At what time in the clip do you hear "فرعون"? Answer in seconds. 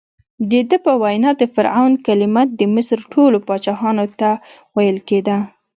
1.53-1.93